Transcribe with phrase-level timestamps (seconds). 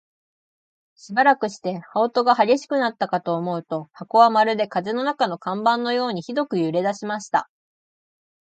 [0.95, 7.51] しばらくして、羽音が烈しくなったかと思うと、箱はまるで風の中の看板のようにひどく揺れだしました。